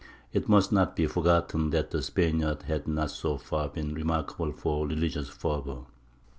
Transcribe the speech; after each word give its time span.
It 0.33 0.49
must 0.49 0.71
not 0.71 0.95
be 0.95 1.05
forgotten 1.05 1.69
that 1.69 1.91
the 1.91 2.01
Spaniards 2.01 2.63
had 2.63 2.87
not 2.87 3.11
so 3.11 3.37
far 3.37 3.69
been 3.69 3.93
remarkable 3.93 4.51
for 4.51 4.87
religious 4.87 5.29
fervour. 5.29 5.85